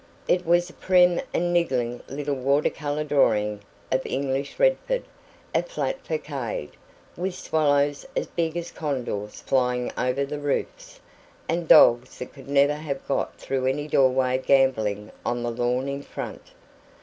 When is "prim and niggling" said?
0.73-2.01